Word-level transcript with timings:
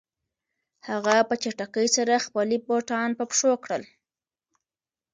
هغه 0.87 1.15
په 1.29 1.35
چټکۍ 1.41 1.87
سره 1.97 2.23
خپلې 2.25 2.57
بوټان 2.65 3.09
په 3.19 3.23
پښو 3.29 3.51
کړل. 3.63 3.83